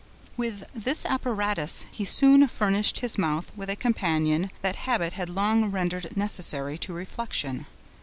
With 0.35 0.63
this 0.73 1.05
apparatus, 1.05 1.85
he 1.91 2.05
soon 2.05 2.47
furnished 2.47 3.01
his 3.01 3.19
mouth 3.19 3.51
with 3.55 3.69
a 3.69 3.75
companion 3.75 4.49
that 4.63 4.75
habit 4.87 5.13
had 5.13 5.29
long 5.29 5.65
rendered 5.69 6.17
necessary 6.17 6.75
to 6.79 6.91
reflection. 6.91 7.67